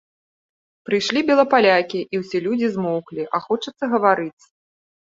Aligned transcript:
Прыйшлі 0.89 1.21
белапалякі, 1.29 1.99
і 2.15 2.23
ўсе 2.23 2.37
людзі 2.49 2.67
змоўклі, 2.79 3.23
а 3.35 3.45
хочацца 3.47 3.83
гаварыць. 3.97 4.43